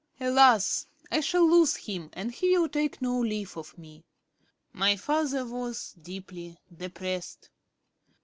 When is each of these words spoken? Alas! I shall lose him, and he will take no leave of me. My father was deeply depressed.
Alas! 0.19 0.87
I 1.11 1.19
shall 1.19 1.47
lose 1.47 1.75
him, 1.75 2.09
and 2.13 2.31
he 2.31 2.57
will 2.57 2.67
take 2.69 3.03
no 3.03 3.19
leave 3.19 3.55
of 3.55 3.77
me. 3.77 4.03
My 4.73 4.95
father 4.95 5.45
was 5.45 5.93
deeply 6.01 6.57
depressed. 6.75 7.51